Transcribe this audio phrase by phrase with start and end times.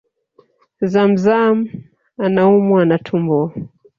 [0.91, 1.57] ZamZam
[2.25, 3.39] anaumwa na tumbo